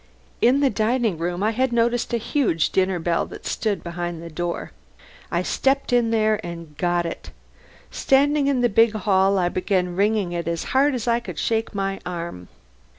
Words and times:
In 0.41 0.61
the 0.61 0.71
dining 0.71 1.19
room 1.19 1.43
I 1.43 1.51
had 1.51 1.71
noticed 1.71 2.11
a 2.11 2.17
huge 2.17 2.71
dinner 2.71 2.97
bell 2.97 3.27
that 3.27 3.45
stood 3.45 3.83
behind 3.83 4.19
the 4.19 4.31
door. 4.31 4.71
I 5.29 5.43
stepped 5.43 5.93
in 5.93 6.09
there, 6.09 6.43
and 6.43 6.75
got 6.79 7.05
it. 7.05 7.29
Standing 7.91 8.47
in 8.47 8.61
the 8.61 8.67
big 8.67 8.95
hall 8.95 9.37
I 9.37 9.47
began 9.47 9.95
ringing 9.95 10.31
it 10.31 10.47
as 10.47 10.63
hard 10.73 10.95
as 10.95 11.07
I 11.07 11.19
could 11.19 11.37
shake 11.37 11.75
my 11.75 11.99
arm. 12.03 12.47